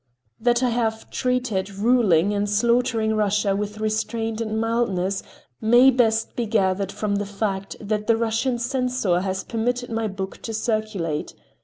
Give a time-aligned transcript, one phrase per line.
[0.39, 5.21] That I have treated ruling and slaughtering Russia with restraint and mildness
[5.61, 10.41] may best be gathered from the fact that the Russian censor has permitted my book
[10.41, 11.35] to circulate.